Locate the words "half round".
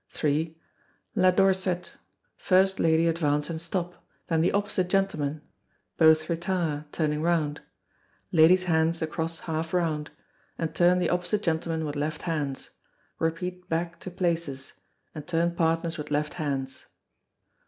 9.41-10.09